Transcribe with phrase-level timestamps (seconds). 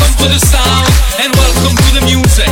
[0.00, 0.88] Welcome to the sound
[1.20, 2.49] and welcome to the music.